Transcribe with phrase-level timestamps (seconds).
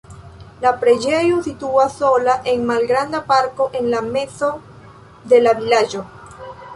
[0.65, 4.49] La preĝejo situas sola en malgranda parko en la mezo
[5.35, 6.03] de la vilaĝo.